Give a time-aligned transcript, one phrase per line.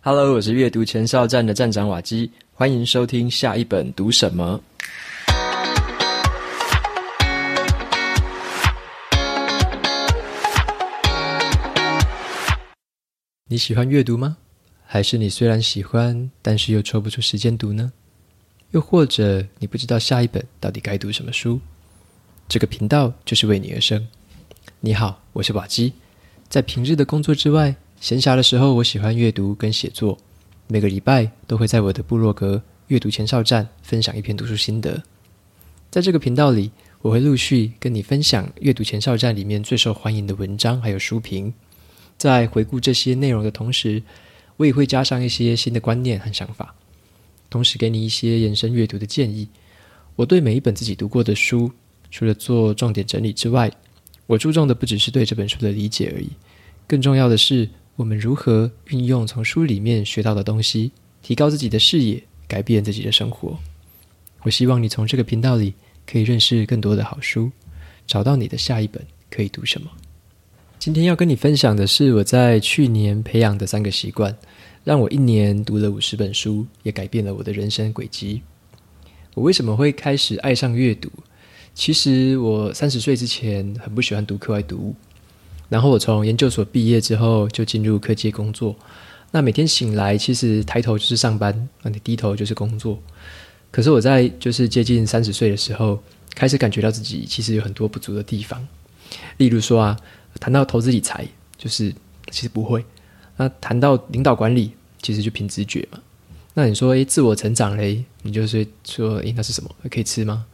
[0.00, 4.60] Hello，我是阅读前哨站的站长瓦基，欢迎收听下一本读什么。
[13.48, 14.36] 你喜欢阅读吗？
[14.86, 17.92] 还是你虽然喜欢，但是又抽不出时间读呢？
[18.70, 21.60] 又或者你不知道下一本到底该读什么书？
[22.48, 24.06] 这个频道就是为你而生。
[24.78, 25.92] 你好，我是瓦基。
[26.48, 30.16] 在平日的工作之外，闲暇的时候，我喜欢阅读跟写作。
[30.68, 35.02] 每个礼拜都会在我的部落格“阅读前哨站”分享一篇读书心得。
[35.90, 36.70] 在这个频道里，
[37.02, 41.52] 我会陆续跟你分享“阅读前哨站”里面最受欢迎的文章还有书评。
[42.16, 44.00] 在回顾这些内容的同时，
[44.56, 46.72] 我也会加上一些新的观念和想法，
[47.50, 49.48] 同时给你一些延伸阅读的建议。
[50.14, 51.70] 我对每一本自己读过的书，
[52.12, 53.68] 除了做重点整理之外，
[54.26, 56.28] 我注重的不只是对这本书的理解而已，
[56.86, 63.58] 更重要的是我们如何运用从书里面学到的东西，提高自己的视野，改变自己的生活。
[64.42, 65.74] 我希望你从这个频道里
[66.06, 67.50] 可以认识更多的好书，
[68.06, 69.90] 找到你的下一本可以读什么。
[70.78, 74.32] 今天要跟你分享的是我在去年培养的三个习惯，
[74.84, 78.42] 让我一年读了五十本书，也改变了我的人生轨迹。
[79.34, 81.10] 我为什么会开始爱上阅读？
[81.74, 84.94] 其实我三十岁之前很不喜欢读课外读物，
[85.68, 88.74] 然后我从研究所毕业之后就进入科技工作。
[89.30, 92.98] 那每天醒来，其实抬头就是上班，那你低头就是工作。
[93.70, 96.02] 可是我在就是接近三十岁的时候，
[96.34, 98.66] 开始感觉到自己其实有很多不足的地方。
[99.36, 99.96] 例如说啊，
[100.40, 101.26] 谈到投资理财，
[101.58, 101.94] 就是
[102.30, 102.80] 其实不会；
[103.36, 105.98] 那谈到领导管理，其实就凭直觉嘛。
[106.54, 109.70] 那你说诶，自我成长嘞，你就是说诶，那是什么？
[109.90, 110.46] 可以吃吗？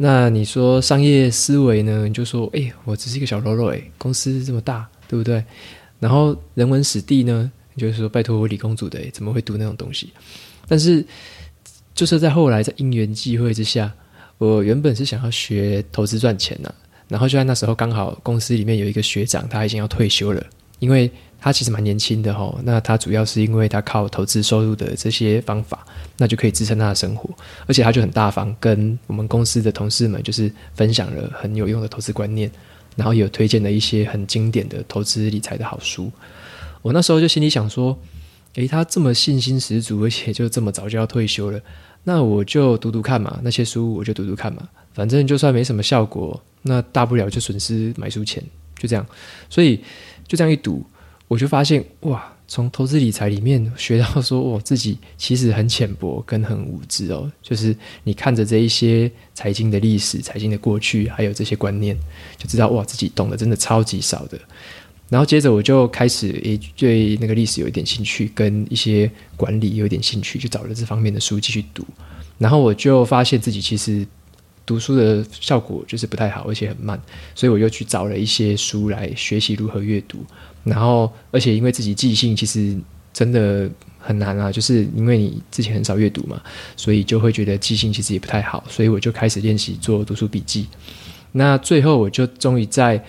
[0.00, 2.06] 那你说商业思维呢？
[2.06, 5.44] 你就说，哎，我只是一个小喽啰，哎，公司这么大，对不对？
[5.98, 7.50] 然后人文史地呢？
[7.74, 10.12] 你就是说，拜托我理工组的，怎么会读那种东西？
[10.68, 11.04] 但是，
[11.96, 13.92] 就是在后来在因缘际会之下，
[14.38, 16.72] 我原本是想要学投资赚钱呐，
[17.08, 20.46] 然后就在那时候刚好公司里面有一个学长，他已经要退休了，
[20.78, 21.10] 因为。
[21.40, 27.30] 他其实蛮年轻的哈，那他主要是因为他靠投资收入的这些方法，那就可以支撑他的生活，
[27.66, 32.50] 而且他就很大方，跟我们公司的同事们就是分享了很有用的投资观念，
[32.96, 36.10] 然后也有推荐了一些很经典的投资理财的好书。
[36.82, 37.96] 我那时候就心里想说，
[38.54, 41.60] 诶，他这么信心十足，而且就这么早就要退休了，
[42.02, 48.42] 那我就读读看嘛，那些书我就读读看嘛，反正就算没什么效果，那大不了就损失买书钱，
[48.76, 49.06] 就这样，
[49.48, 49.76] 所以
[50.26, 50.84] 就这样一读。
[51.28, 57.30] 我就发现哇，从投资理财里面学到说，我自己其实很浅薄跟很无知哦。
[57.42, 61.96] 就是你看着这一些财经的历史、财经的过去，还有这些观念，
[62.38, 64.38] 就知道哇，自己懂得真的超级少的。
[65.10, 71.84] 然后接着我就开始诶对那个历史有一点兴趣，跟一些管理有一点兴趣，就找了这方面的书继续读。
[72.38, 74.06] 然后我就发现自己其实
[74.68, 77.00] 读书的效果就是不太好，而且很慢，
[77.34, 80.18] 所以我又去找了一些书来学习如何阅读。
[80.62, 82.76] 然后，而且因为自己记性其实
[83.10, 86.38] 真的很难啊，就是因为你之前很少阅读嘛，
[86.76, 90.66] 所以就会觉得记性其实也不太好，所以我就开始练习做读书笔记。
[91.32, 93.02] 那最后，我就终于在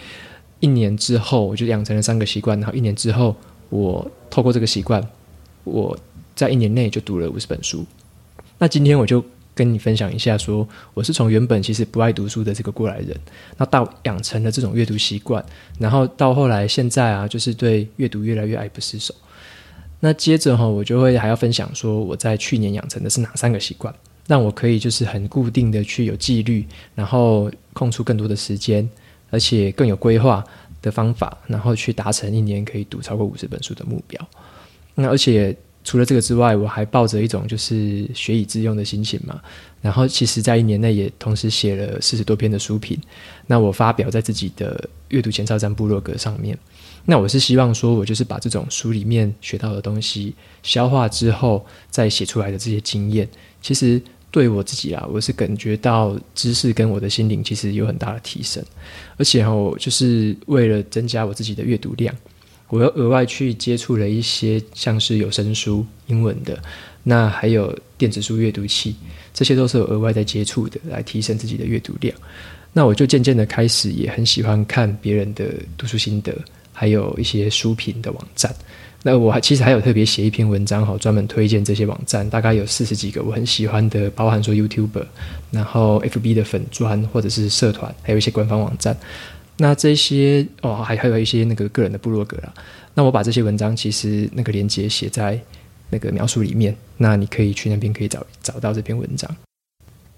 [0.61, 2.57] 一年之后，我就养成了三个习惯。
[2.61, 3.35] 然后一年之后，
[3.69, 5.05] 我透过这个习惯，
[5.65, 5.99] 我
[6.33, 7.85] 在一年内就读了五十本书。
[8.57, 9.21] 那今天我就。
[9.59, 13.13] 跟你分享一下，说我是从原本其实不爱读书的这个过来人，
[13.57, 15.43] 那到养成了这种阅读习惯，
[15.77, 19.13] 然后到后来现在啊，就是对阅读越来越爱不释手。
[19.99, 23.93] 那接着哈，我就会还要分享说我在去年养成的是哪三个习惯，
[24.27, 26.65] 让我可以就是很固定的去有纪律，
[26.95, 28.89] 然后空出更多的时间，
[29.29, 30.41] 而且更有规划
[30.81, 34.25] 的方法，然后去达成一年可以读超过五十本书的目标。
[34.95, 35.53] 那而且。
[35.89, 39.41] 除了这个之外，我还抱着一种就是学以致用的心情嘛。
[39.81, 42.95] 然后，其实，在一年内也同时写了四十多篇的书评。
[43.47, 46.55] 那我发表在自己的阅读前哨站部落格上面。
[47.05, 53.27] 那我是希望说，我就是把这种书里面学到的东西消化之后，再写出来的这些经验，
[53.59, 53.99] 其实
[54.29, 58.63] 对我自己啊，我是感觉到知识跟我的心灵其实有很大的提升。
[59.17, 62.15] 而且哦，就是为了增加我自己的阅读量。
[62.69, 66.57] 我又额外去接触了一些像是有声书、英文的，
[67.03, 68.95] 那还有电子书阅读器，
[69.33, 72.15] 这些都是有额外在接触的，来提升自己的阅读量。
[72.71, 75.45] 那我就渐渐的开始也很喜欢看别人的
[75.75, 76.31] 读书心得，
[76.71, 78.53] 还有一些书评的网站。
[79.01, 85.05] 那我还其实还有特别写一篇文章哈，专门推荐这些网站，大概有四十几个我很喜欢的，包含说 YouTuber，
[85.49, 88.95] 然后 FB 的粉砖或者是社团，还有一些官方网站。
[89.61, 92.53] 那这些哦，还还有一些那个个人的部落格啦。
[92.93, 95.39] 那我把这些文章其实那个连接写在
[95.89, 99.29] 那个描述里面，那你可以去那边可以找找到这篇文章。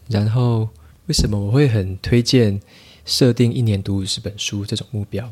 [0.07, 0.69] 然后，
[1.07, 2.61] 为什么我会很推荐
[3.03, 5.31] 设定一年读五十本书这种目标？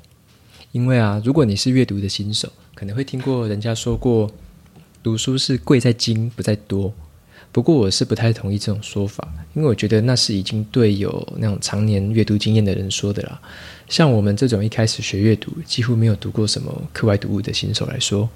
[0.71, 4.31] 因为啊，如果你是阅读的新手，可能会听过人家说过，
[5.03, 6.93] 读书是贵在精不在多。
[7.51, 13.39] 不过我是不太同意这种说法，因为我觉得那是已经对有那种常年阅读经验的人说的啦。
[13.87, 18.29] 像我们这种一开始学阅读，几乎没有读过什么课外读物的新手来说，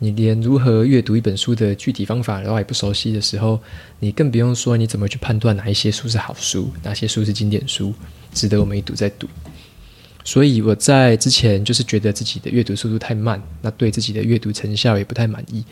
[0.00, 3.60] 你连如何阅读一本书的具体方法都还不熟悉的时候，
[4.00, 7.94] 你更不用说你怎么去判断哪一些书是好书，哪些书是经典书，
[8.34, 9.28] 值得我们一读再读。
[10.22, 15.64] 所以我在之前就是觉得自己的阅读速度太慢，那对自己的阅读成效也不太满意，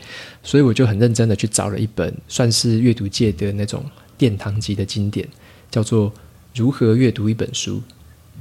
[0.42, 3.84] 所以我就很认真的去找了一本算是阅读界的那种
[4.16, 5.28] 殿堂级的经典，
[5.70, 6.10] 叫做
[6.54, 7.76] 《如何阅读一本书》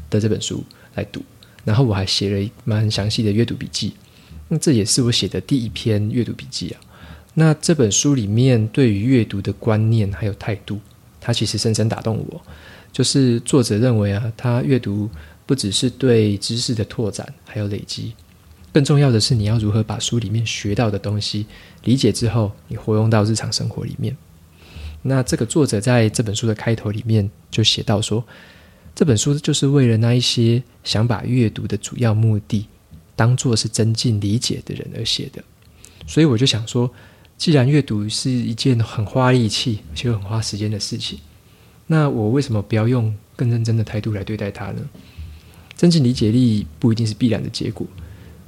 [0.09, 0.63] 的这本书
[0.95, 1.21] 来读，
[1.65, 3.91] 然后我还写了蛮详细的阅读笔记，
[4.47, 6.79] 那这也是我写的第一篇阅读笔记啊。
[7.33, 10.79] 那这本书里面对于阅读的观念还有态度，
[11.19, 12.41] 它其实深深打动我，
[12.93, 15.09] 就是作者认为啊，他阅读。
[15.47, 18.13] 不只是对知识的拓展，还有累积，
[18.71, 21.47] 更重要的是你要如何把书里面学到的东西
[21.85, 24.15] 理解之后，你活用到日常生活里面。
[25.03, 28.23] 那这个作者在这本书的开头里面就写到说，
[28.93, 32.67] 这本书就是为了那一些想把阅读的主要目的
[33.15, 35.41] 当做是增进理解的人而写的。
[36.05, 36.91] 所以我就想说，
[37.37, 41.19] 既然阅读是一件很花力气而且又很花时间的事情，
[41.85, 44.81] 那我为什么不要用更认真的态度来对待它呢？
[45.77, 47.85] 真正理解力不一定是必然的结果，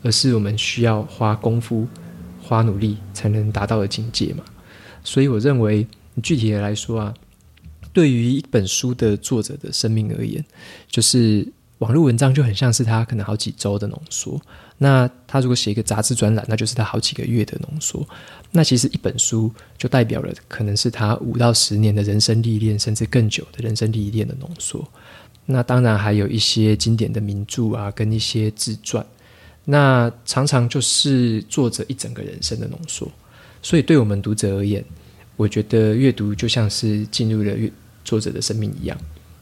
[0.02, 1.88] 而是我们需要花功夫、
[2.42, 4.44] 花努力才能达到的境界嘛。
[5.04, 5.86] 所以我认为，
[6.24, 7.14] 具体的来说啊，
[7.94, 10.44] 对于一本书的作者的生命而言，
[10.90, 11.48] 就是
[11.78, 14.42] 网络文章就很像是他可能好几周的浓缩。
[14.78, 18.06] 那他如果写一个杂志专栏，那就是他好几个月的浓缩。
[18.52, 24.86] 那其实一本书就代表了可能是他五到十年的人生历练，甚至更久的人生历练的浓缩。
[25.52, 29.04] 那当然还有一些经典的名著啊，跟一些自传，
[29.66, 33.12] 那常常就是作者一整个人生的浓缩。
[33.60, 34.86] 所以对我们读者而言，
[35.36, 37.52] 我觉得阅读就像是进入了
[38.06, 38.96] 作者的生命一样，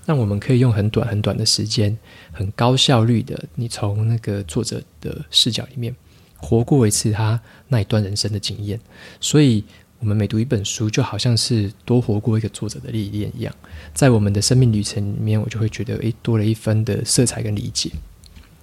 [0.06, 1.98] 让我们可以用很短很短的时间，
[2.32, 5.94] 很高效率的，你从那个作者的视角里面
[6.38, 7.38] 活过一次他
[7.68, 8.80] 那一段人生的经验。
[9.20, 9.62] 所以。
[10.00, 13.54] 我们每读一本书，就好像是多活过一个作者的历练一样，
[13.94, 17.90] 在我们的生命旅程里面，我就会觉得，诶，多了一分的色彩跟理解。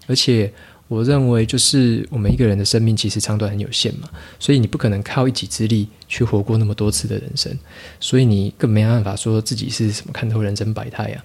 [0.07, 0.53] 而且，
[0.87, 4.09] 我认为，就是我们一个人的生命其实长短很有限嘛，
[4.39, 7.59] 所以你不可能靠一己之力去活过那么多次的人生，
[7.99, 11.25] 所以你更没办法说自己是什么看透人生百态啊。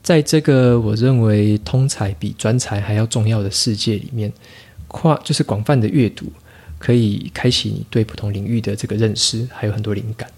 [0.00, 4.32] 在这个我认为通才比专才还要重要的世界里面，
[4.86, 6.30] 跨就是广泛的阅读。
[6.78, 10.30] 可以开启你对不同领域的这个认识，还有很多灵感，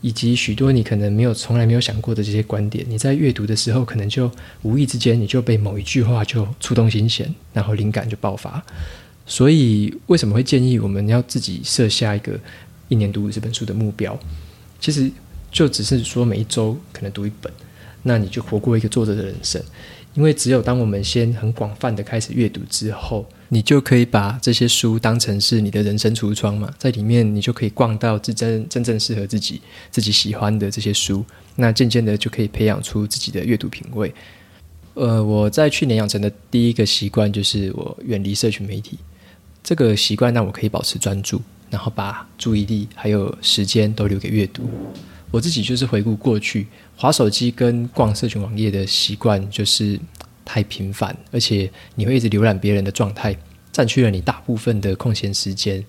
[0.00, 2.84] 以及许多你可能没有、从来没有想过的这些观点。
[2.88, 4.30] 你在阅读的时候，可能就
[4.62, 8.62] 无意之间你就被某一句话就触动心弦，然后灵感就爆发。
[9.26, 12.38] 所以，为什么会建议我们要自己设下一个
[12.88, 14.18] 一年读五十本书的目标？
[14.78, 15.10] 其实
[15.50, 17.50] 就只是说每一周可能读一本，
[18.02, 19.62] 那你就活过一个作者的人生。
[20.12, 29.60] 因为只有当我们先很广泛的开始阅读之后，你就可以把这些书当成是你的人生橱窗嘛，在里面你就可以逛到真真真正适合自己、
[29.90, 31.24] 自己喜欢的这些书，
[31.56, 34.12] 那渐渐的就可以培养出自己的阅读品味。
[34.94, 38.98] 呃，我在去年养成的第一个习惯就是我远离社群媒体，
[39.62, 44.68] 这个习惯让我可以保持专注，然后把注意力还有时间都留给阅读。
[45.30, 49.98] 我自己就是回顾过去，划手机跟逛社群网页的习惯就是
[50.44, 53.36] 太频繁，而且你会一直浏览别人的状态，
[53.72, 55.84] 占据了你大部分的空闲时间。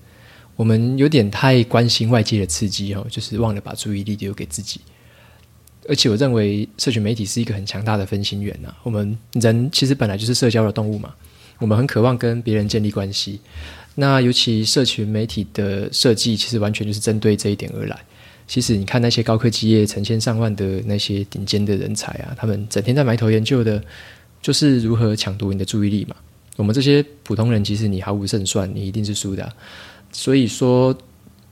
[0.56, 4.80] 我们有点太关心外界的刺激哦，就是忘了把注意力留给自己。
[5.88, 8.74] 而且我认为社群媒体是一个很强大的分心源呐。
[8.82, 11.14] 我们人其实本来就是社交的动物嘛，
[11.60, 13.40] 我们很渴望跟别人建立关系。
[13.96, 18.00] 那尤其社群媒体的设计，其实完全就是针对这一点而来。
[18.48, 23.84] 其实你看那些高科技业成千上万的那些顶尖的人才啊，他们整天在埋头研究的，
[24.46, 26.16] 就是如何抢夺你的注意力嘛。
[26.56, 29.52] 我们这些普通人，其实你毫无胜算，你一定是输的。
[30.12, 30.96] 所以说，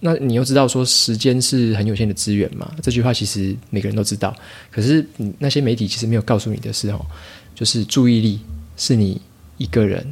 [0.01, 2.71] 那你又知道说时间是很有限的资源嘛？
[2.83, 4.31] 这句话其实每个人都知道。
[4.69, 5.03] 可是
[5.39, 7.03] 那些媒体其实没有告诉你的是哦，
[7.55, 8.39] 就是注意力
[8.77, 9.19] 是你
[9.57, 10.05] 一个人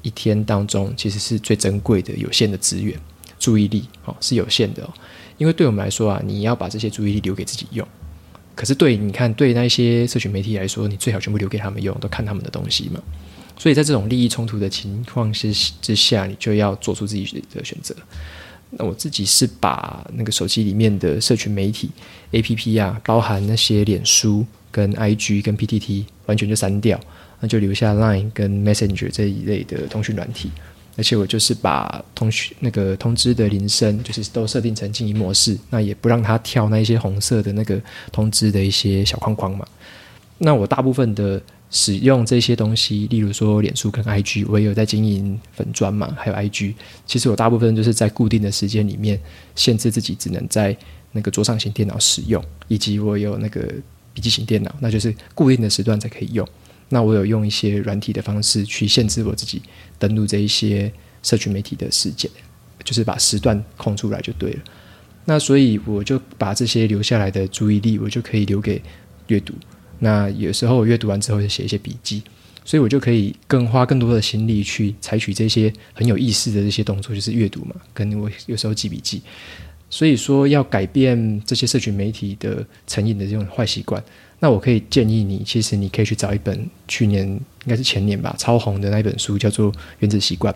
[0.00, 2.98] 一天当中其实是最珍贵的有限的资源。
[3.38, 4.90] 注意力哦是有限的哦。
[5.36, 7.86] 因为对我们来说啊，你要把这些注意力留给自己用。
[8.54, 13.00] 可是对你看，对那些社群媒体来说，你最好全部留给他们用，都看他们的东西嘛。
[13.58, 17.94] 所以在这种利益冲突的情况之之下，你就要做出自己的选择。
[18.70, 21.90] 那我自己是把那个手机里面的社群媒体
[22.30, 26.98] A P P 啊，包含那些脸书、跟 I G、跟 P T T，完全就删掉，
[27.40, 30.50] 那就留下 Line 跟 Messenger 这一类的通讯软体。
[30.96, 37.80] 而且我就是把通讯那个通知的铃声，就是都设定成静音模式，那也不让它跳那一些红色的那个
[38.10, 39.66] 通知的一些小框框嘛。
[40.38, 41.40] 那我大部分的。
[41.74, 46.74] 使用这些东西，例如说脸书跟 IG，我也有在经营粉砖嘛，还有 IG。
[47.06, 49.18] 其实我大部分就是在固定的时间里面
[49.56, 50.76] 限制自己只能在
[51.12, 53.62] 那个桌上型电脑使用，以及我有那个
[54.12, 56.46] 笔记型电脑，那就是固定的时段才可以用。
[56.92, 59.62] 那我有用一些软体的方式去限制我自己
[59.98, 62.30] 登录这一些社群媒体的时间，
[62.84, 64.58] 就是把时段空出来就对了。
[65.24, 68.82] 那所以我就把这些留下来的注意力，我就可以留给
[69.28, 69.54] 阅读。
[70.00, 72.22] 那有时候我阅读完之后就写一些笔记，
[72.62, 79.22] 所以我就可以更花更多的心力去采取这些很有意思的这些动作，就是阅读嘛，跟我有时候记笔记。
[79.88, 84.02] 所以说要改变这些社群媒体的成瘾的这种坏习惯，
[84.42, 89.70] 那我可以建议你，其实你可以去找一本去年应该是前年吧超红的那一本书，叫做
[90.00, 90.52] 《原子习惯》。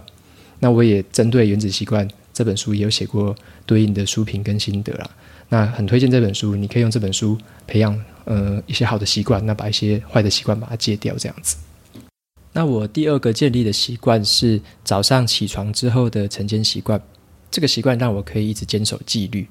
[0.58, 3.32] 那我也针对《原子习惯》这本书也有写过
[3.64, 5.08] 对应的书评跟心得啦。
[5.48, 7.38] 那很推荐这本书，你可以用这本书
[7.68, 11.56] 培养呃一些好的习惯，那把一些坏的习惯把它戒掉，这样子。
[12.52, 17.00] 那我第二个建立的习惯是早上起床之后的晨间习惯，
[17.52, 19.46] 这个习惯让我可以一直坚守纪律。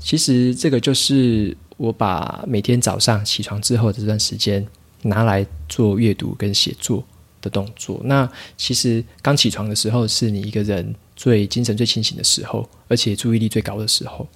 [0.00, 4.64] 其实这个就是我把每天早上起床之后的这段时间
[5.02, 7.02] 拿来做阅读跟写作
[7.40, 7.98] 的动作。
[8.04, 14.28] 那其实刚起床的时候是你一个人最精神最清醒的时候，而且注意力最高的时候。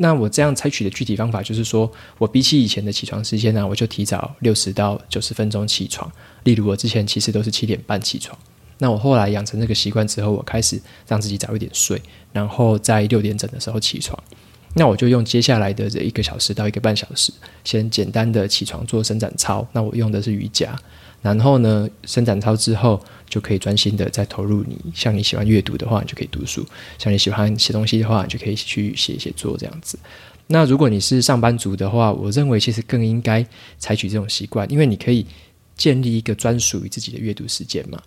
[0.00, 6.10] 那我这样采取的具体方法就是说，我比起以前的起床时间呢，我就提早六十到九十分钟起床。
[6.44, 8.38] 例如我之前其实都是七点半起床，
[8.78, 12.00] 那我后来养成这个习惯之后，我开始让自己早一点睡，
[12.32, 14.16] 然后在六点整的时候起床。
[14.74, 17.32] 那我就用接下来的这一个小时到一个半小时，
[17.64, 19.66] 先简单的起床做伸展操。
[19.72, 20.78] 那我用的是瑜伽。
[21.20, 24.78] 然后呢，伸展操之后就可以专心的再投入你。
[24.94, 26.62] 像你喜欢阅读的话，你就可以读书；
[26.96, 29.98] 像你喜欢写东西的话，你就可以去写一写作这样子。
[30.46, 33.44] 那如果你是上班族的话，我认为其实更应该
[33.78, 35.26] 采取这种习惯，因为你可以
[35.76, 38.00] 建立一个专属于自己的阅读时间嘛。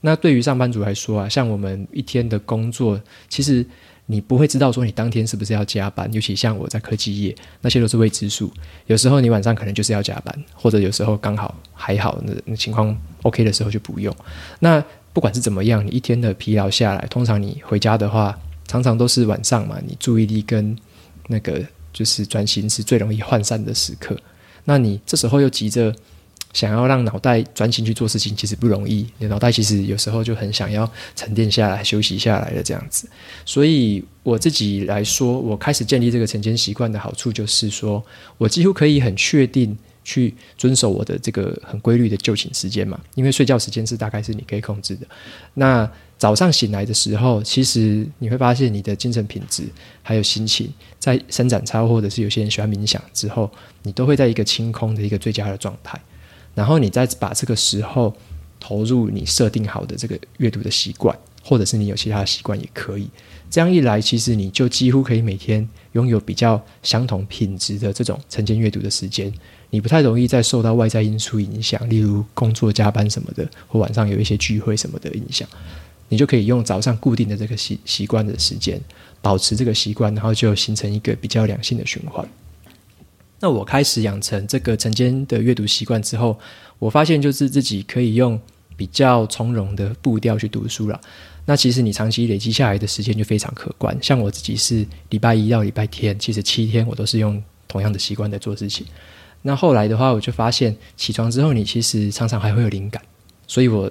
[0.00, 3.64] 那对于上班族来说啊，像我们一天的工作，其实。
[4.06, 8.50] 你不会知道说你当天是不是要加班，尤其像我在科技业，那些都是未知数。
[8.86, 14.14] 有时候你晚上可能就是要加班，或者有时候刚好还好，那那情况 OK 的时候就不用。
[14.60, 14.82] 那
[15.12, 20.76] 不管是怎么样，你一天的疲劳下来，通常你回家的话，常常都是晚上嘛，你注意力跟
[21.28, 24.16] 那个就是专心是最容易涣散的时刻。
[24.64, 25.94] 那你这时候又急着。
[26.56, 29.06] 想要让脑袋专心去做事情，其实不容易。
[29.18, 33.06] 你脑袋其实有时候就很想要沉淀下来、休息下来的这样子。
[33.44, 38.02] 所以我自己来说，我开始建立这个晨间习惯的好处，就是说
[38.38, 42.98] 我几乎可以很确定去遵守我的这个很规律的就寝时间嘛。
[43.16, 45.06] 因为睡觉时间是大概是你可以控制的。
[45.52, 45.86] 那
[46.16, 49.64] 早上醒来的时候，其实你会发现你的精神品质
[50.02, 53.50] 还有心情，在伸展操或者是有些人喜欢冥想之后，
[53.82, 56.00] 你都会在一个清空的一个最佳的状态。
[56.56, 58.12] 然后你再把这个时候
[58.58, 63.08] 投入你设定好的这个阅读的习惯，或者是你有其他的习惯也可以。
[63.48, 69.32] 这样一来，其实你就几乎可以每天拥有比较相同品质的这种晨间阅读的时间。
[69.70, 75.46] 你不太容易再受到外在因素影响，例如工作加班什么的，或晚上有一些聚会什么的影响。
[76.08, 78.80] 你就可以用早上固定的这个习习惯的时间，
[79.20, 82.26] 保持这个习惯，然后就形成一个比较良性的循环。
[83.40, 86.38] 那我开始养成这个晨间的阅读习惯之后，
[86.78, 88.40] 我发现就是自己可以用
[88.76, 91.00] 比较从容的步调去读书了。
[91.44, 93.96] 那其实你长期累积下来的时间就非常可观。
[94.02, 98.86] 像我自己是礼拜一到礼拜天，其实七天我都是用同样的习惯在做事情。
[99.42, 103.00] 那后来的话，我就发现起床之后，你其实常常还会有灵感。
[103.46, 103.88] 所以我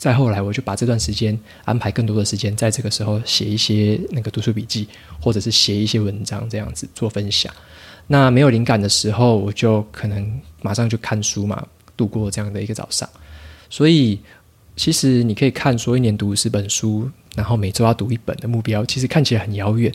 [0.00, 4.88] 再后来，我就把这段时间安排更多的时间，在这个时候写一些那个读书笔记，
[5.20, 7.54] 或者是写一些文章，这样子做分享。
[8.06, 13.08] 那没有灵感的时候，我就可能马上就看书嘛，度过这样的一个早上。
[13.68, 14.20] 所以，
[14.76, 19.92] 其实你可以看说一年读十本书，然后每周要读一本的目标，其实看起来很遥远。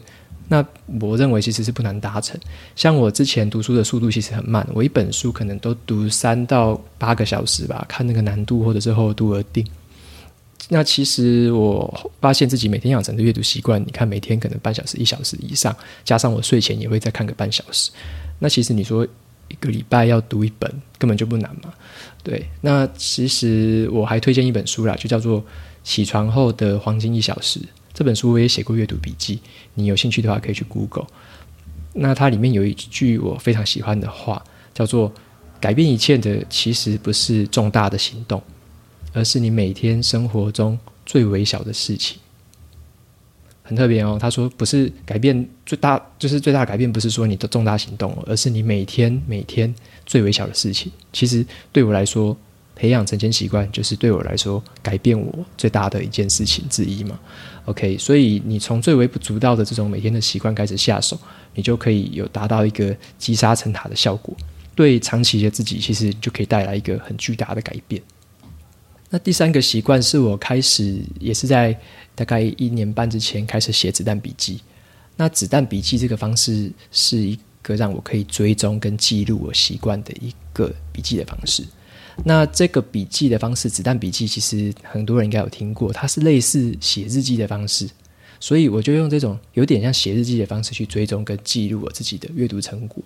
[0.50, 0.66] 那
[1.00, 2.38] 我认为其实是不难达成。
[2.76, 9.66] 像我之前读书的速度其实很慢，我一本书可能都读三到八个小时吧，看那个难度或者是厚度而定。
[10.74, 15.76] 那其实我发现自己每天养成的阅读习惯，你看每天可能半小时、一小时以上，
[16.06, 17.92] 加上我睡前也会再看个半小时。
[18.40, 19.06] 那其实你说
[19.50, 21.74] 一个礼拜要读一本，根本就不难嘛。
[22.24, 25.42] 对，那其实我还推荐一本书啦，就叫做
[25.84, 27.60] 《起床后的黄金一小时》。
[27.94, 29.42] 这本书我也写过阅读笔记，
[29.74, 31.08] 你有兴趣的话可以去 Google。
[31.94, 34.42] 那它里面有一句我非常喜欢的话，
[34.74, 35.12] 叫做
[35.60, 38.42] “改变一切的其实不是重大的行动，
[39.14, 42.18] 而是你每天生活中最微小的事情。”
[43.64, 49.74] 很特别哦，他说不是改变最大，就是最大的改变不是说你的重大行动，而是你每天每天
[50.06, 50.92] 最微小的事情。
[51.14, 52.36] 其实对我来说，
[52.76, 57.18] 培养晨间习惯就是对我来说改变我最大的一件事情之一嘛。
[57.66, 61.18] OK，所以你从最微不足道的这种每天的习惯开始下手。
[61.54, 64.34] 你就可以有达到一个积沙成塔的效果，
[64.74, 68.02] 对长期的自己其实就可以带来一个很巨大的改变。
[69.12, 71.78] 那第三个习惯是我开始也是在
[72.16, 74.62] 大概一年半之前开始写子弹笔记。
[75.18, 81.62] 那子弹笔记这个方式是一个让我可以追踪跟记录我习惯的一个笔记的方式。
[82.24, 87.90] 那这个笔记的方式，子弹笔记其实很多人应该有听过，它是类似写日记的方式。
[88.40, 93.04] 所以我就用这种有点像写日记的方式去追踪跟记录我自己的阅读成果，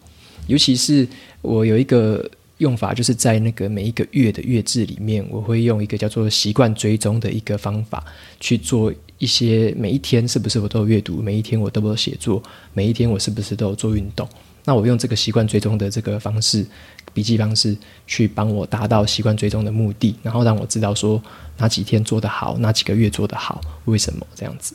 [0.47, 1.07] 尤其是
[1.41, 8.03] 我有一个用法，就是在那个每一个月的月志里面，我会用一个叫做习惯追踪的一个方法
[8.39, 12.41] 去做一些每一天是不是我都有阅读，每一天我都有写作，
[12.73, 14.27] 每一天我是不是都有做运动。
[14.67, 16.65] 那我用这个习惯追踪的这个方式，
[17.13, 21.21] 笔记方式去帮我达到习惯追踪的目的，然后让我知道说
[21.57, 24.73] 哪几天做得好，哪几个月做得好，为什么这样子。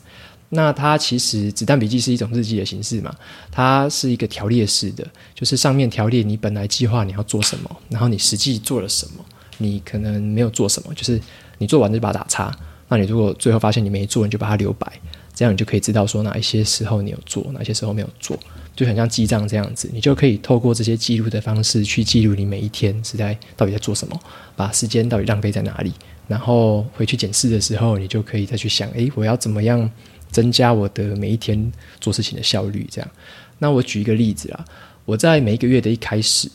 [0.52, 3.14] 那它其实子弹笔记是一种日记的形式嘛？
[3.50, 9.25] 它是一个条列式的，就是上面条列你本来计划你要做什么，然后你实际做了什么，
[9.59, 11.21] 你可能没有做什么，就是
[11.59, 12.54] 你做完就把它打叉。
[12.88, 14.92] 那你如果最后发现你没做，你就把它留白，
[15.33, 18.37] 这样你就可以知道说哪一些时候你有做，哪些时候没有做，
[18.75, 19.88] 就很像记账这样子。
[19.92, 24.21] 你就可以透过这些记录的方式去记录你每一天是在到底在做什么，
[24.57, 25.92] 把时间到底浪费在哪里，
[26.26, 29.88] 然后回去检视的时候，你就可以再去想：诶，我要怎么样？
[30.30, 33.10] 增加我的每一天做事情的效率，这样。
[33.58, 34.64] 那我举一个例子啊，
[35.04, 36.50] 我在每一个月的一开始，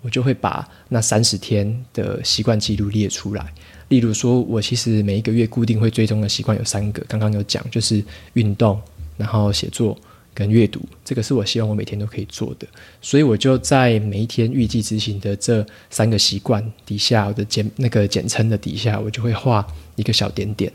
[0.00, 3.52] 我就会把那三十天的习惯记录列出来。
[3.88, 8.80] 例如说，我其实每一个月固定会追踪的习惯有三个，刚刚有讲，就是运动，
[9.16, 9.96] 然后写作
[10.34, 12.66] 跟阅读，这个是我希望我每天都可以做的。
[13.00, 20.72] 所以我就在每一天预计执行的这三个习惯底下，我的简那个简称的底下，我就会画一个小点点。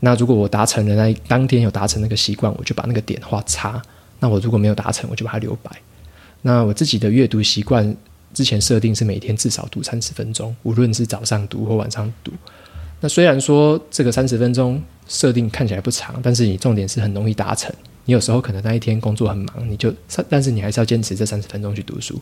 [0.00, 3.80] 那如果我达成了那当天有达成那个习惯，我就把那个点画叉。
[4.18, 5.70] 那我如果没有达成，我就把它留白。
[6.42, 7.96] 那我自己的阅读习惯
[8.34, 12.32] 之前设定是每天至少读三十分钟，无论是早上读或晚上读。
[13.00, 17.74] 那虽然说这个三十分钟设定看起来不长，但是你重点是很容易达成。
[18.04, 19.94] 你有时候可能那一天工作很忙，你就
[20.28, 22.20] 但是你还是要坚持这三十分钟去读书。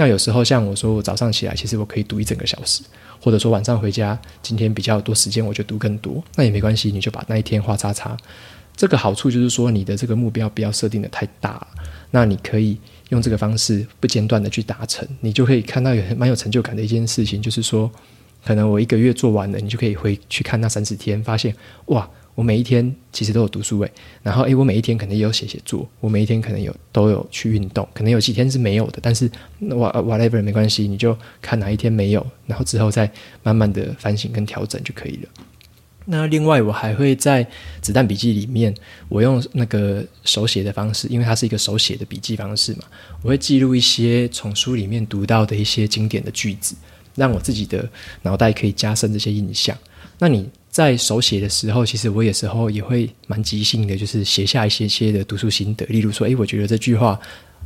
[0.00, 2.82] 那有时候像我说，我早上起来其实我可以读一整个小时。
[3.20, 8.16] 或者说晚上回家，今天比较多时间，我就读更多，那也没关系，你就把那一天画叉叉。
[8.74, 11.66] 这个好处就是说，你的这个目标不要设定的太大，
[12.10, 12.78] 那你可以
[13.10, 17.90] 用这个方式不间断的去达成，你就可以看到有蛮有成就感的一件事情，就是说，
[18.42, 21.54] 可能我一个月做完了，你就可以回去看那三十天，发现
[21.88, 22.08] 哇。
[22.40, 33.10] 我每一天其实都有读书诶，然后诶，我每一天可能也有写写作，我每一天可能有都有去运动，可能有几天是没有的，但是 whatever 没关系，你就看哪一天没有，然后之后再
[33.42, 35.28] 慢慢的反省跟调整就可以了。
[36.06, 37.46] 那另外我还会在
[37.82, 38.74] 子弹笔记里面，
[39.10, 42.84] 我用那个手写的方式，因为它是一个手写的笔记方式嘛，
[43.20, 46.74] 我会记录一些从书里面读到的一些经典的句子，
[47.16, 47.86] 让我自己的
[48.22, 49.76] 脑袋可以加深这些印象。
[50.18, 50.48] 那你。
[50.70, 55.84] 在手写的时候，其实我有时候也会蛮即兴的，就是写下一些些的读书心得。
[55.86, 57.18] 例如说，诶，我觉得这句话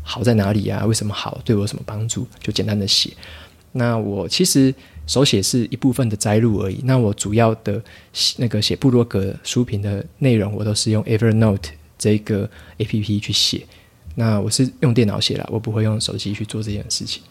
[0.02, 0.86] 好在哪里啊？
[0.86, 1.38] 为什么好？
[1.44, 2.26] 对我有什么帮助？
[2.40, 3.10] 就简单的写。
[3.72, 4.74] 那我其实
[5.06, 6.80] 手写是一部分的摘录而已。
[6.82, 7.82] 那我主要的
[8.38, 13.66] 那个写部落格书评的内容，我都是用 Evernote 这个 A P P 去写。
[14.14, 17.22] 那我是用电脑写了，我不会用手机去做这件事情。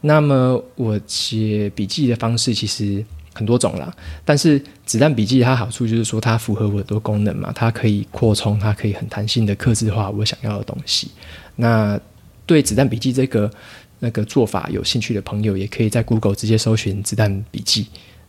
[0.00, 3.04] 那么我写笔记的方式，其实。
[3.36, 3.94] 很多种啦，
[4.24, 11.10] 但是子弹笔记它好处就是说它符合我的功能嘛，它可以扩充，它可以很弹性的刻字化我想要的东西。
[11.56, 12.00] 那
[12.46, 13.50] 对子弹笔记这个
[13.98, 17.88] 那个做法有兴趣的朋友，也可以在 Google 直接搜寻“子弹笔记”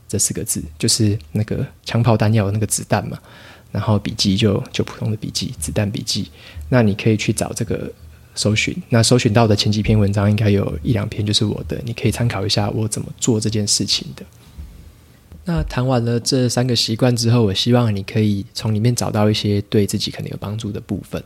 [0.10, 3.18] 这四个字，就是那个枪炮弹药那个子弹嘛，
[3.72, 6.30] 然后笔记就就普通的笔记，子弹笔记。
[6.68, 7.90] 那你可以去找这个
[8.36, 14.26] 搜寻，那搜寻到的前几篇文章应该有一两篇就是我的，你可以参考一下我怎么做这件事情的。
[15.50, 21.24] 那谈完了这三个习惯之后，我希望你可以从里面找到一些对自己可能有帮助的部分。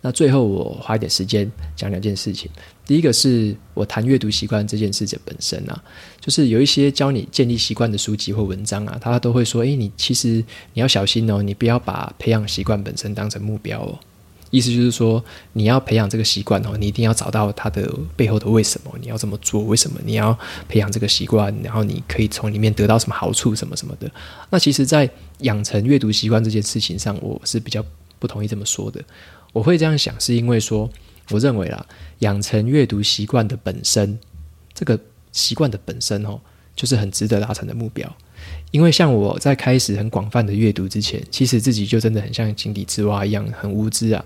[0.00, 2.50] 那最后我花一点时间讲两件事情。
[2.86, 5.78] 第一个是我谈阅读习惯这件事情本身啊，
[6.18, 13.98] 就是有一些教你建立习惯的书籍或文章啊，他都会说：“诶，你其实你要小心哦，你不要把培养习惯本身当成目标哦。”
[14.50, 20.36] 意思就是说，你要培养这个习惯哦，你一定要找到它的背后的为什么，你要这么做，为什么你要
[20.68, 24.10] 培养这个习惯，然后你可以从里面得到什么好处，什么什么的。
[24.50, 25.08] 那其实，在
[25.40, 27.84] 养成阅读习惯这件事情上，我是比较
[28.18, 29.02] 不同意这么说的。
[29.52, 30.88] 我会这样想，是因为说，
[31.30, 31.84] 我认为啦，
[32.20, 34.18] 养成阅读习惯的本身，
[34.72, 34.98] 这个
[35.32, 36.40] 习惯的本身哦，
[36.74, 38.10] 就是很值得达成的目标。
[38.70, 44.24] 因为像我在开始很广泛的阅读之前，其实自己就真的很像井底之蛙一样，很无知啊。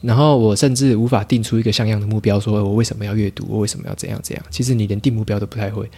[0.00, 4.44] 然后我甚至无法定出一个像样的目标，说我为什么要阅读，我为什么要怎样怎样。
[4.50, 5.88] 其实你连定目标都不太会。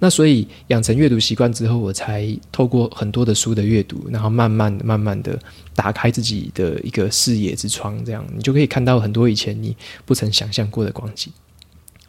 [0.00, 5.36] 那所以养成阅读习惯之后，我才透过很多的书的阅读，然后慢慢、慢慢的
[5.74, 11.32] 打开自己的一个视野之窗，这样你就可以看到很多以前你不曾想象过的光景。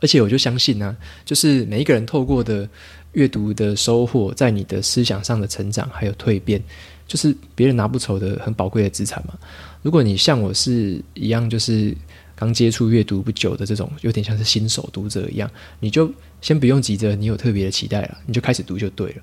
[0.02, 0.96] 而且我就相信呢，
[1.26, 2.70] 就是每一个人透过的
[3.14, 6.62] 阅读的收获，在你的思想上的成长还有蜕变，
[7.08, 9.34] 就是别人拿不走的很宝贵的资产嘛。
[9.82, 11.96] 如果你像我是一样，就是
[12.36, 19.22] 刚接触阅读不久的这种，有点像是新手读者一样，你就先不用急着你有特别的期待了，你就开始读就对了。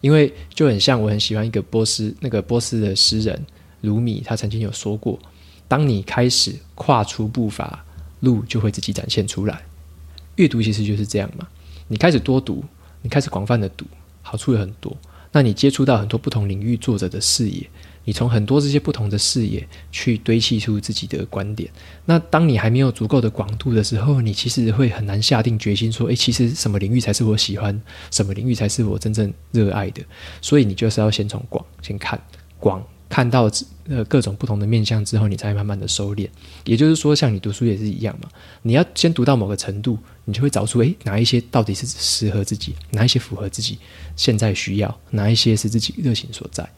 [0.00, 3.40] 因为就很像我很喜欢一个波斯那个波斯的诗人
[3.80, 5.18] 鲁米，他曾经有说过：
[5.66, 7.84] 当你开始跨出步伐，
[8.20, 9.60] 路就会自己展现出来。
[10.36, 11.46] 阅读其实就是这样嘛，
[11.88, 12.64] 你开始多读，
[13.02, 13.84] 你开始广泛的读，
[14.22, 14.96] 好处有很多。
[15.30, 17.68] 那你接触到很多不同领域作者的视野，
[18.04, 21.70] 你从很多这些不同的视野去堆砌出自己的观点。
[22.06, 27.78] 那当你还没有足够的广度的时候，你其实会很难下定决心说：“诶，其实什么领域才是我喜欢，
[28.10, 30.02] 什么领域才是我真正热爱的。”
[30.40, 32.18] 所以你就是要先从广先看
[32.58, 32.82] 广。
[33.08, 33.50] 看到
[33.88, 36.28] 呃各种不同的面相之后，你才会慢慢的收敛。
[36.64, 38.28] 也就是说，像你读书也是一样嘛，
[38.62, 43.78] 你要先读到某个程度，你就会找出诶哪一些到底是适合自己，哪一些符合自己
[44.14, 46.68] 现在需要，哪一些是自己热情所在。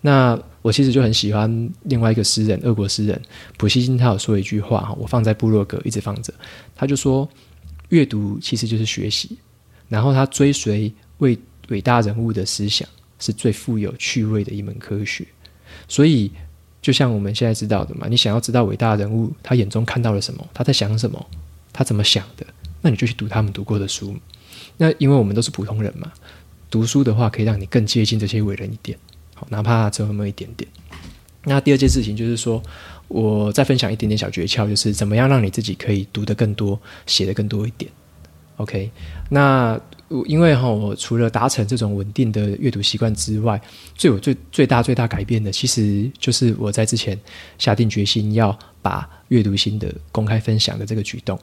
[0.00, 3.20] 那我其实就很喜欢另外一个诗人，俄国诗人
[3.58, 6.32] 普希金，他有说一句话哈，我放在部落格一直放着，
[6.74, 7.28] 他就说
[7.90, 9.38] 阅读其实就是学习，
[9.88, 15.26] 然后他追随为伟大人物的思想是最富有趣味的一门科学。
[15.88, 16.30] 所以，
[16.80, 21.26] 就像我们现在知道的嘛，你想要知道伟大人物他眼中看到了什么，他在想什么，
[21.72, 22.46] 他怎么想的，
[22.82, 24.14] 那你就去读他们读过的书。
[24.76, 26.12] 那因为我们都是普通人嘛，
[26.70, 28.98] 读书的话可以让你更接近这些伟人一点，
[29.34, 30.68] 好，哪怕只有那么一点点。
[31.44, 32.62] 那第二件事情就是说，
[33.08, 37.90] 我再分享一点点小诀窍，就是怎么样让你自己可以读得更多，写得更多一点。
[38.56, 38.90] OK，
[39.30, 39.80] 那。
[40.26, 43.60] 因为哈，我除了达成这种稳定的阅读习惯之外，
[43.94, 47.18] 最有最最大最大改变的，其实就是我在之前
[47.58, 51.38] 下定决心要把阅读心得公开分享的这个举动。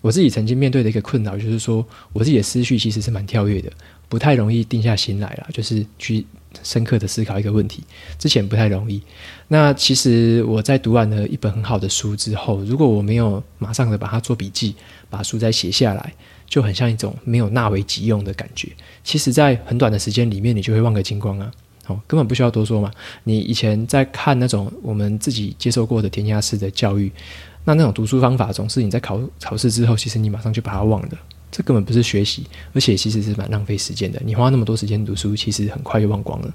[0.00, 3.70] 我自己曾经面对的一个困扰，就是说我自己的思绪其实是蛮跳跃的，
[4.08, 6.24] 不太容易定下心来了，就是去
[6.62, 7.82] 深刻的思考一个问题。
[8.18, 9.02] 之前不太容易。
[9.48, 14.74] 那其实我在读完了一本很好的书之后，如果我没有马上的把它做笔记，
[15.10, 16.14] 把书再写下来。
[16.46, 18.68] 就很像一种没有纳为己用的感觉。
[19.04, 21.50] 其实，在很短的时间里面，你就会忘个精光啊！
[21.86, 22.90] 哦，根本不需要多说嘛。
[23.24, 27.12] 你以前在看那种我们自己接受过的填鸭式的教育，
[27.64, 31.08] 那那种读书方法，总是你在考考试之后，其实你马上就把它忘了。
[31.50, 34.20] 这根本不是学习，而且其实是蛮浪费时间的。
[34.24, 36.52] 你花那么多时间读书，其实很快就忘光了。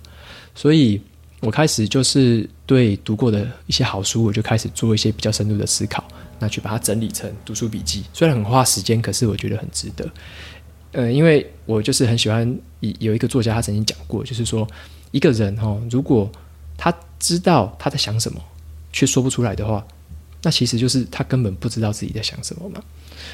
[0.53, 1.01] 所以
[1.41, 6.03] 我开始就是对读过的一些好书，我就开始做一些比较深入的思考。
[6.39, 10.09] 那去把它整理成读书笔记，虽然很花时间，可是我觉得很值得。
[10.91, 14.67] 呃，因为我就是很喜欢有一个作家，他曾经讲过，就是说
[15.11, 16.31] 一个人哈，如果
[16.77, 18.41] 他知道他在想什么，
[18.91, 19.85] 却说不出来的话，
[20.41, 22.81] 那其实就是他根本不知道自己在想什么嘛。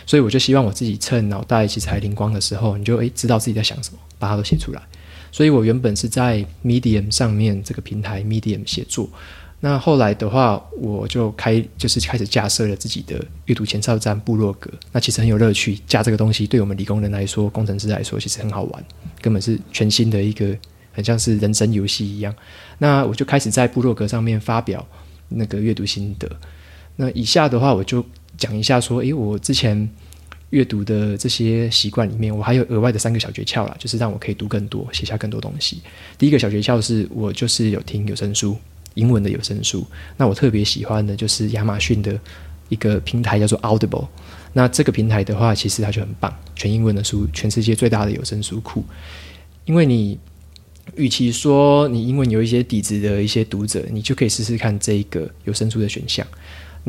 [0.06, 4.82] 所以我就希望我自己趁脑袋其实还灵光的时候，你就诶知道自己在想什么，把它都写出来。
[5.32, 9.10] 所以我原本是在 Medium 上面这个平台 Medium 写作。
[9.60, 14.70] 那后来的话，我就开就是开始架设了自己的阅读前哨站部落格。
[14.92, 18.86] 那其实很有乐趣，架这个东西对我们理工人来说，工程师来说，其实很好玩，
[19.20, 20.56] 根本是全新的一个，
[20.92, 22.32] 很像是人生游戏一样。
[22.78, 24.86] 那我就开始在部落格上面发表
[25.30, 26.30] 那个阅读心得。
[26.96, 28.06] 那以下的话，我就
[28.38, 29.90] 讲一下说，诶，我之前
[30.52, 35.82] 阅读的这些习惯里面，我还有额外的三个小诀窍啦，就是让我可以读更多，写下更多东西。
[36.18, 38.58] 第一个小诀窍是我就是有听有声书。
[38.94, 39.86] 英文的有声书，
[40.18, 42.20] 那我特别喜欢的就是亚马逊的
[42.68, 44.08] 一个平台叫做 Audible。
[44.54, 48.84] 那这个平台的话，其实它就很棒，全英文的书，全世界最大的有声书库。
[49.66, 50.18] 因为你
[50.96, 56.26] 与其说你英文有一些底子的一些读者，你就可以试试看这一个有声书的选项。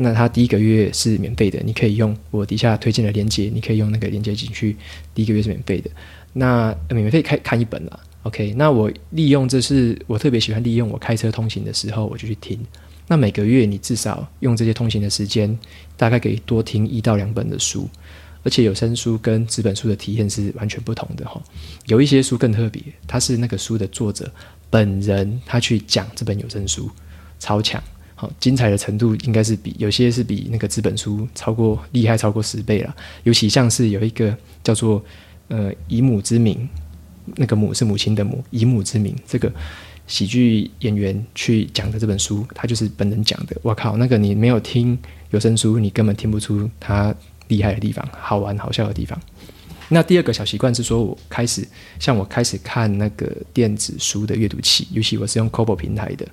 [0.01, 4.77] 那它第一个月是免费的，你可以用我底下推荐的链接，你可以用那个链接进去，
[5.13, 5.89] 第一个月是免费的。
[6.31, 8.53] 那免费看看一本了，OK？
[8.55, 12.59] 那我利用这是我特别喜欢利用我开车通行的时候，我就去听。
[13.07, 15.57] 那每个月你至少用这些通行的时间，
[15.97, 17.89] 大概可以多听一到两本的书，
[18.43, 21.41] 而且有声书跟纸本书的体验是完全不同的哈。
[21.87, 24.31] 有一些书更特别，它是那个书的作者
[24.69, 26.89] 本人他去讲这本有声书，
[27.39, 27.83] 超强，
[28.19, 32.95] 好精彩的程度应该是比有些是比那个纸本书超过厉害超过十倍了。
[33.23, 35.03] 尤其像是有一个叫做。
[35.51, 36.69] 呃，以母之名，
[37.35, 39.51] 那个母是母亲的母，以母之名，这个
[40.05, 43.57] 喜剧演员去讲的这本书，他就是本人讲的。
[43.63, 44.95] 我靠，那个你没有听
[45.31, 47.11] 有声书，你根本听不出他
[47.47, 49.19] 厉害的地方，好玩好笑的地方。
[49.87, 56.27] 那第二个小习惯是说，我开始像我开始看那个电子书的阅读器，尤其我是用 Kobo 平台的。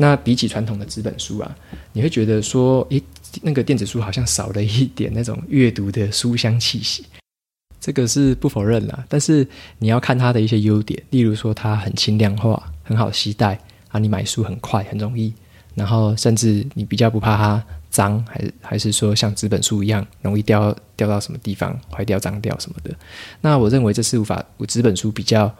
[0.00, 1.56] 那比起传统的纸本书啊，
[1.92, 3.02] 你会觉得说，诶，
[3.42, 7.04] 那个电子书好像少了一点那种阅读的书香气息。
[7.80, 9.44] 这个是不否认啦，但是
[9.80, 13.58] 你要看它的一些优点，例如说它很轻量化，很好携带
[13.88, 15.34] 啊，你买书很快很容易，
[15.74, 22.94] 然后甚至你比较不怕它脏，还还是说像纸本书一样容易掉掉到什么地方坏掉脏掉什么的。
[23.40, 25.52] 那我认为这是无法纸本书比较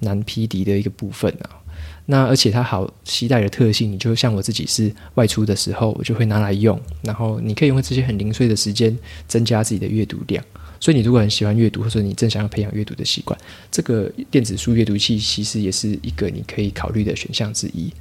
[0.00, 1.64] 难匹敌的一个部分啊。
[2.06, 10.42] 那而且它好携带的特性，你就像我自己是外出的时候，我就会拿来用，然后你可以用这些很零碎的时间增加自己的阅读量。
[10.78, 13.36] 所以你如果很喜欢阅读，或者你正想要培养阅读的习惯，
[13.70, 17.92] 这个电子书阅读器其实也是一个你可以考虑的选项之一。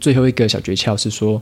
[0.00, 1.40] 最后一个小诀窍是说，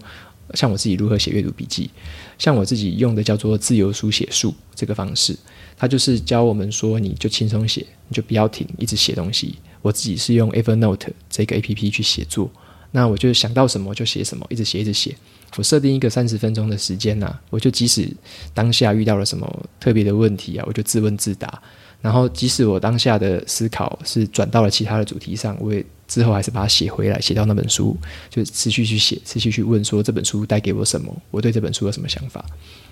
[0.55, 1.91] 像我自己如何写阅读笔记，
[2.39, 5.37] 像我自己用的叫做自由书写术这个方式，
[5.77, 9.57] 它就是教我们说，你就轻松写，你就不要停，一直写东西。
[9.81, 12.51] 我自己是用 Evernote 这个 A P P 去写作，
[12.93, 15.17] 那我就想到什么就写什么，一直写一直写。
[15.57, 18.09] 我设定一个三十分钟的时间呐，我就即使
[18.55, 21.61] 当下遇到了什么特别的问题啊，我就自问自答。
[22.01, 27.97] 然后即使我当下的思考是转到了其他的主题上，我也之后还是把它写回来，写到那本书，
[28.29, 32.45] 就持续去写，持续去问说这本书带给我什么，我对这本书有什么想法。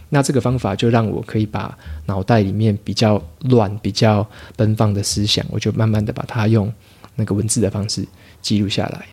[0.09, 6.72] 那这个方法就让我可以把脑袋里面比较乱、比较奔放的思想，我就慢慢的把它用
[7.14, 8.06] 那个文字的方式
[8.40, 9.06] 记录下来。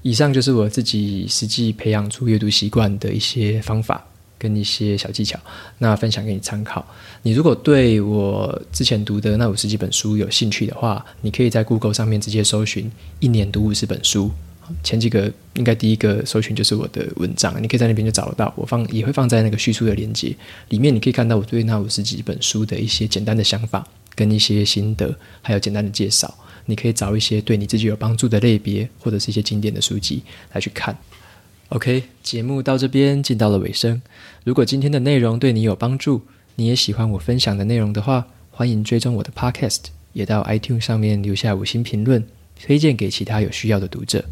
[0.00, 4.02] 以上就是我自己实际培养出阅读习惯的一些方法
[4.44, 5.40] 跟一些小技巧，
[5.78, 6.86] 那分享给你参考。
[7.22, 14.30] 你如果对我之前读的那五十几本书有兴趣的话，你可以在 Google 上面直接搜寻“一年读五十本书”。
[14.84, 18.52] 前几个应该第一个搜寻就是我的文章，你可以在那边就找得到。
[18.54, 20.34] 我放也会放在那个叙述的链接
[20.68, 26.32] 里面，你可以看到我对那五十几本书的一些简单的想法跟一些心得，还有简单的介绍。
[26.66, 30.96] 你可以找一些对你自己有帮助的类别，或者是一些经典的书籍来去看。
[31.74, 34.00] OK，节目到这边进到了尾声。
[34.44, 36.22] 如果今天的内容对你有帮助，
[36.54, 39.80] 你也喜欢我分享的内容的话，欢迎追踪我的 Podcast，
[40.12, 42.24] 也到 iTunes 上面留下五星评论，
[42.62, 44.24] 推荐给其他有需要的读者。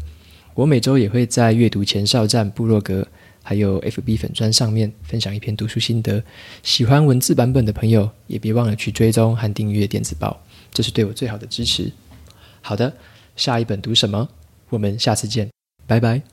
[0.53, 3.05] 我每周也会在阅读前哨站部落格，
[3.41, 6.23] 还有 FB 粉砖上面分享一篇读书心得。
[6.63, 10.39] 喜欢文字版本的朋友，也别忘了去追踪和订阅电子报，
[10.71, 11.91] 这是对我最好的支持。
[12.61, 12.93] 好的，
[13.35, 14.29] 下一本读什么？
[14.69, 15.49] 我们下次见，
[15.85, 16.32] 拜拜。